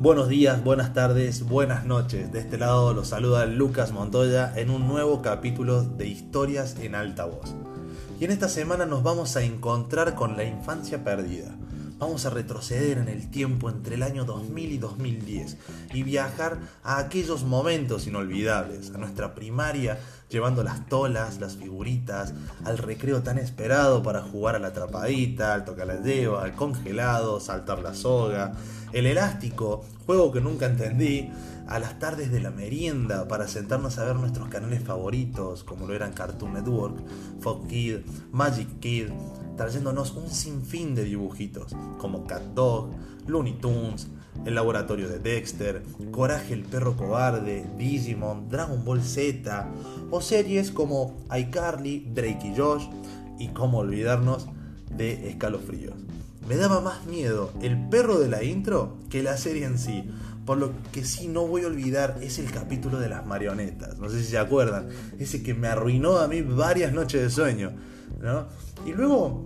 [0.00, 2.32] Buenos días, buenas tardes, buenas noches.
[2.32, 7.26] De este lado los saluda Lucas Montoya en un nuevo capítulo de Historias en alta
[7.26, 7.54] voz.
[8.18, 11.54] Y en esta semana nos vamos a encontrar con la infancia perdida.
[11.98, 15.58] Vamos a retroceder en el tiempo entre el año 2000 y 2010
[15.92, 19.98] y viajar a aquellos momentos inolvidables, a nuestra primaria,
[20.30, 22.32] llevando las tolas, las figuritas,
[22.64, 27.38] al recreo tan esperado para jugar a la atrapadita, al tocar la lleva, al congelado,
[27.38, 28.54] saltar la soga,
[28.92, 31.30] el elástico, juego que nunca entendí,
[31.70, 35.94] a las tardes de la merienda para sentarnos a ver nuestros canales favoritos, como lo
[35.94, 36.98] eran Cartoon Network,
[37.40, 37.98] Fox Kid,
[38.32, 39.06] Magic Kid,
[39.56, 42.90] trayéndonos un sinfín de dibujitos, como Cat Dog,
[43.28, 44.08] Looney Tunes,
[44.44, 49.68] El Laboratorio de Dexter, Coraje el Perro Cobarde, Digimon, Dragon Ball Z,
[50.10, 52.86] o series como iCarly, Drake y Josh,
[53.38, 54.48] y cómo olvidarnos
[54.96, 55.94] de Escalofríos.
[56.50, 60.10] Me daba más miedo el perro de la intro que la serie en sí.
[60.44, 63.98] Por lo que sí no voy a olvidar es el capítulo de las marionetas.
[63.98, 64.88] No sé si se acuerdan.
[65.20, 67.70] Ese que me arruinó a mí varias noches de sueño.
[68.84, 69.44] Y luego,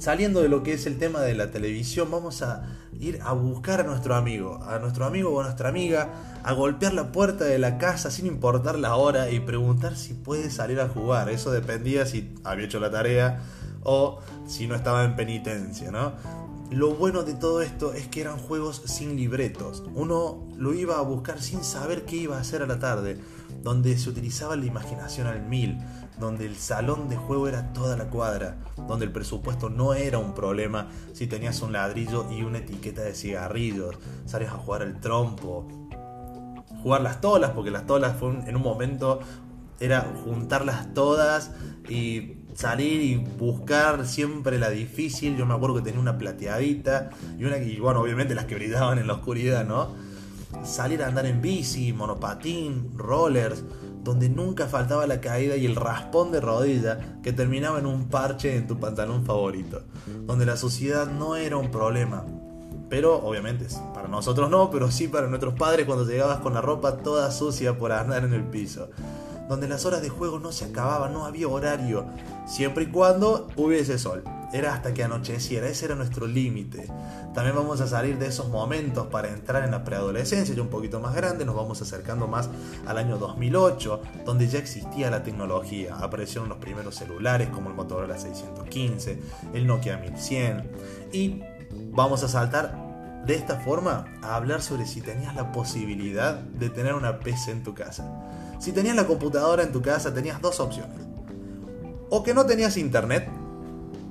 [0.00, 2.66] saliendo de lo que es el tema de la televisión, vamos a
[2.98, 6.94] ir a buscar a nuestro amigo, a nuestro amigo o a nuestra amiga, a golpear
[6.94, 10.88] la puerta de la casa sin importar la hora y preguntar si puede salir a
[10.88, 11.28] jugar.
[11.28, 13.40] Eso dependía si había hecho la tarea
[13.90, 16.12] o si no estaba en penitencia, ¿no?
[16.70, 19.82] Lo bueno de todo esto es que eran juegos sin libretos.
[19.94, 23.18] Uno lo iba a buscar sin saber qué iba a hacer a la tarde,
[23.62, 25.78] donde se utilizaba la imaginación al mil,
[26.20, 30.34] donde el salón de juego era toda la cuadra, donde el presupuesto no era un
[30.34, 35.66] problema si tenías un ladrillo y una etiqueta de cigarrillos, salías a jugar al trompo,
[36.82, 39.20] jugar las tolas, porque las tolas en un momento
[39.80, 41.52] era juntarlas todas
[41.88, 45.36] y salir y buscar siempre la difícil.
[45.36, 48.98] Yo me acuerdo que tenía una plateadita y una y bueno, obviamente las que brillaban
[48.98, 49.90] en la oscuridad, ¿no?
[50.64, 53.62] Salir a andar en bici, monopatín, rollers,
[54.02, 58.56] donde nunca faltaba la caída y el raspón de rodilla que terminaba en un parche
[58.56, 59.82] en tu pantalón favorito,
[60.26, 62.24] donde la suciedad no era un problema.
[62.90, 66.96] Pero obviamente para nosotros no, pero sí para nuestros padres cuando llegabas con la ropa
[66.96, 68.88] toda sucia por andar en el piso
[69.48, 72.06] donde las horas de juego no se acababan, no había horario,
[72.46, 74.24] siempre y cuando hubiese sol.
[74.52, 76.86] Era hasta que anocheciera, ese era nuestro límite.
[77.34, 81.00] También vamos a salir de esos momentos para entrar en la preadolescencia, ya un poquito
[81.00, 82.48] más grande, nos vamos acercando más
[82.86, 85.96] al año 2008, donde ya existía la tecnología.
[85.98, 89.20] Aparecieron los primeros celulares como el Motorola 615,
[89.52, 90.70] el Nokia 1100
[91.12, 91.42] y
[91.92, 92.88] vamos a saltar
[93.26, 97.62] de esta forma a hablar sobre si tenías la posibilidad de tener una PC en
[97.62, 98.10] tu casa.
[98.58, 100.98] Si tenías la computadora en tu casa, tenías dos opciones.
[102.10, 103.28] O que no tenías internet,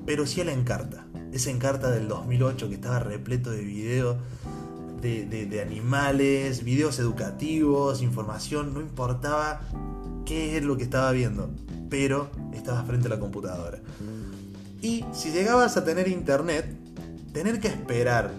[0.06, 1.06] pero sí la encarta.
[1.32, 4.16] Esa encarta del 2008 que estaba repleto de videos
[5.00, 9.60] de, animales, videos educativos, información, no importaba
[10.24, 11.50] qué es lo que estaba viendo,
[11.88, 13.78] pero estabas frente a la computadora.
[14.80, 16.66] Y si llegabas a tener internet,
[17.32, 18.32] tener que esperar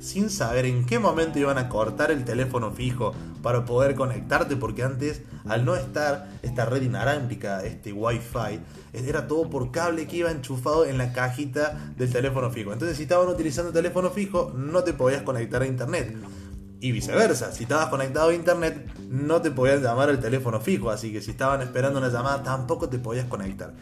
[0.00, 4.82] sin saber en qué momento iban a cortar el teléfono fijo para poder conectarte, porque
[4.82, 8.60] antes, al no estar esta red inalámbrica, este wifi,
[8.92, 12.72] era todo por cable que iba enchufado en la cajita del teléfono fijo.
[12.72, 16.16] Entonces, si estaban utilizando el teléfono fijo, no te podías conectar a internet.
[16.80, 21.12] Y viceversa, si estabas conectado a internet, no te podían llamar al teléfono fijo, así
[21.12, 23.74] que si estaban esperando una llamada, tampoco te podías conectar.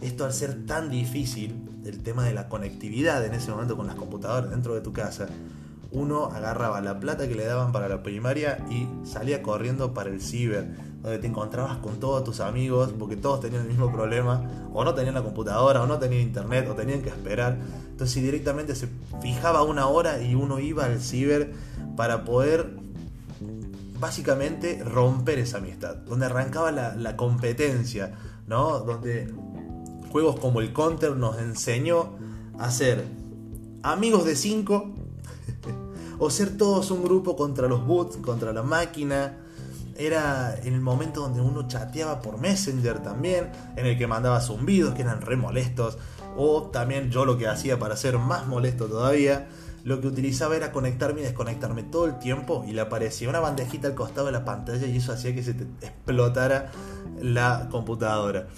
[0.00, 3.96] Esto al ser tan difícil, el tema de la conectividad en ese momento con las
[3.96, 5.26] computadoras dentro de tu casa,
[5.94, 10.20] uno agarraba la plata que le daban para la primaria y salía corriendo para el
[10.20, 10.66] ciber,
[11.02, 14.94] donde te encontrabas con todos tus amigos, porque todos tenían el mismo problema, o no
[14.94, 17.56] tenían la computadora, o no tenían internet, o tenían que esperar.
[17.90, 18.88] Entonces directamente se
[19.22, 21.52] fijaba una hora y uno iba al ciber
[21.96, 22.76] para poder
[24.00, 28.12] básicamente romper esa amistad, donde arrancaba la, la competencia,
[28.48, 28.80] ¿no?
[28.80, 29.32] Donde
[30.10, 32.16] juegos como el Counter nos enseñó
[32.58, 33.04] a ser
[33.82, 35.03] amigos de 5
[36.18, 39.38] o ser todos un grupo contra los bots, contra la máquina.
[39.96, 45.02] Era el momento donde uno chateaba por Messenger también, en el que mandaba zumbidos que
[45.02, 45.98] eran re molestos,
[46.36, 49.48] o también yo lo que hacía para ser más molesto todavía,
[49.84, 53.86] lo que utilizaba era conectarme y desconectarme todo el tiempo y le aparecía una bandejita
[53.86, 56.72] al costado de la pantalla y eso hacía que se te explotara
[57.20, 58.48] la computadora.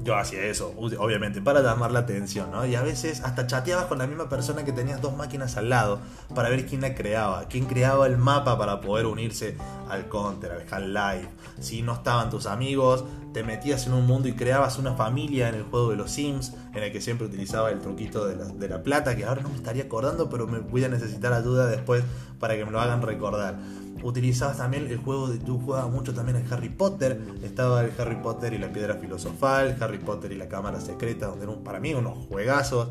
[0.00, 2.64] Yo hacía eso, obviamente, para llamar la atención, ¿no?
[2.64, 5.98] Y a veces hasta chateabas con la misma persona que tenías dos máquinas al lado
[6.34, 9.56] para ver quién la creaba, quién creaba el mapa para poder unirse
[9.90, 11.28] al Counter, al Half-Life.
[11.60, 15.56] Si no estaban tus amigos, te metías en un mundo y creabas una familia en
[15.56, 18.68] el juego de los Sims, en el que siempre utilizaba el truquito de la, de
[18.68, 22.04] la plata, que ahora no me estaría acordando, pero me voy a necesitar ayuda después
[22.38, 23.56] para que me lo hagan recordar
[24.02, 28.16] utilizabas también el juego de tú jugabas mucho también el Harry Potter estaba el Harry
[28.16, 32.26] Potter y la piedra filosofal Harry Potter y la cámara secreta donde para mí unos
[32.26, 32.88] juegazos.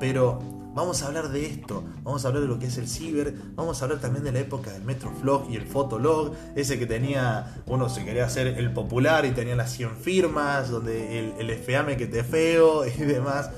[0.00, 0.38] Pero
[0.74, 3.80] vamos a hablar de esto vamos a hablar de lo que es el ciber vamos
[3.80, 7.90] a hablar también de la época del Metroflog y el Fotolog ese que tenía uno
[7.90, 12.06] se quería hacer el popular y tenía las 100 firmas donde el, el FAM que
[12.06, 13.50] te feo y demás.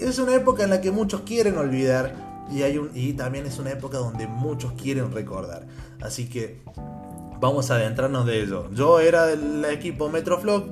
[0.00, 3.58] Es una época en la que muchos quieren olvidar y, hay un, y también es
[3.58, 5.66] una época donde muchos quieren recordar.
[6.00, 6.60] Así que
[7.40, 8.70] vamos a adentrarnos de ello.
[8.72, 10.64] Yo era del equipo Metroflog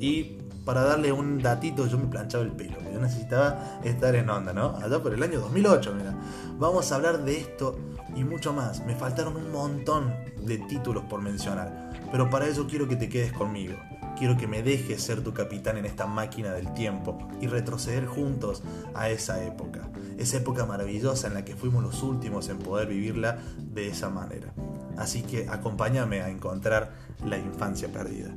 [0.00, 2.76] y para darle un datito yo me planchaba el pelo.
[2.92, 4.76] Yo necesitaba estar en onda, ¿no?
[4.76, 6.14] Allá por el año 2008, mira.
[6.58, 7.76] Vamos a hablar de esto
[8.14, 8.84] y mucho más.
[8.86, 10.14] Me faltaron un montón
[10.44, 11.90] de títulos por mencionar.
[12.10, 13.74] Pero para eso quiero que te quedes conmigo.
[14.18, 18.62] Quiero que me dejes ser tu capitán en esta máquina del tiempo y retroceder juntos
[18.94, 19.88] a esa época.
[20.18, 24.52] Esa época maravillosa en la que fuimos los últimos en poder vivirla de esa manera.
[24.96, 26.92] Así que acompáñame a encontrar
[27.24, 28.34] la infancia perdida.